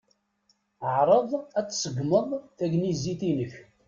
[0.95, 1.29] Ɛṛeḍ
[1.59, 3.53] ad tseggmeḍ tagnizit-inek.